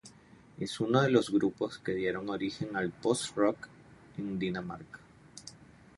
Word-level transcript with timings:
Es 0.59 0.79
uno 0.79 1.03
de 1.03 1.11
los 1.11 1.29
grupos 1.29 1.77
que 1.77 1.91
dieron 1.93 2.27
origen 2.29 2.75
al 2.75 2.89
post-rock 2.89 3.67
en 4.17 4.39
Dinamarca. 4.39 4.99